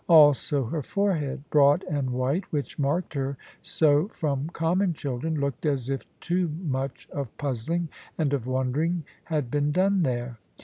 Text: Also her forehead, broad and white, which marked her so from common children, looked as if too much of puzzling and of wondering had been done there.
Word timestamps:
Also 0.09 0.65
her 0.65 0.81
forehead, 0.81 1.47
broad 1.51 1.83
and 1.83 2.09
white, 2.09 2.51
which 2.51 2.79
marked 2.79 3.13
her 3.13 3.37
so 3.61 4.07
from 4.07 4.49
common 4.49 4.93
children, 4.93 5.39
looked 5.39 5.63
as 5.63 5.91
if 5.91 6.07
too 6.19 6.47
much 6.59 7.07
of 7.11 7.37
puzzling 7.37 7.87
and 8.17 8.33
of 8.33 8.47
wondering 8.47 9.03
had 9.25 9.51
been 9.51 9.71
done 9.71 10.01
there. 10.01 10.39